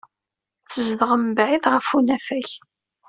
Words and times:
Tzedɣem 0.67 1.21
mebɛid 1.27 1.63
ɣef 1.73 1.87
unafag. 1.97 2.49